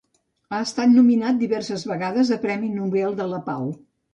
Ha 0.55 0.61
estat 0.67 0.89
nominat 0.93 1.37
diverses 1.43 1.85
vegades 1.91 2.35
a 2.37 2.41
Premi 2.47 2.73
Nobel 2.79 3.15
de 3.21 3.33
la 3.35 3.45
Pau. 3.53 3.71